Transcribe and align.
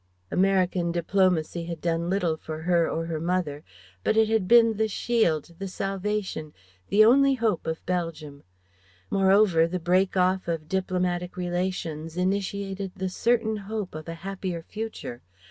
American 0.31 0.91
diplomacy 0.91 1.65
had 1.65 1.79
done 1.79 2.09
little 2.09 2.35
for 2.35 2.63
her 2.63 2.89
or 2.89 3.05
her 3.05 3.19
mother, 3.19 3.63
but 4.03 4.17
it 4.17 4.27
had 4.29 4.47
been 4.47 4.77
the 4.77 4.87
shield, 4.87 5.53
the 5.59 5.67
salvation, 5.67 6.53
the 6.89 7.05
only 7.05 7.35
hope 7.35 7.67
of 7.67 7.85
Belgium. 7.85 8.41
Moreover, 9.11 9.67
the 9.67 9.77
break 9.79 10.17
off 10.17 10.47
of 10.47 10.67
diplomatic 10.67 11.37
relations 11.37 12.17
initiated 12.17 12.93
the 12.95 13.09
certain 13.09 13.55
hope 13.57 13.93
of 13.93 14.07
a 14.09 14.15
happier 14.15 14.63
future. 14.63 15.21